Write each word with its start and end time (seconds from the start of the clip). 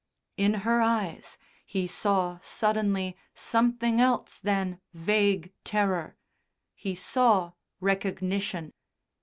In 0.35 0.55
her 0.65 0.81
eyes 0.81 1.37
he 1.63 1.85
saw 1.85 2.39
suddenly 2.41 3.15
something 3.35 3.99
else 4.01 4.39
than 4.39 4.81
vague 4.95 5.53
terror. 5.63 6.17
He 6.73 6.95
saw 6.95 7.51
recognition. 7.79 8.73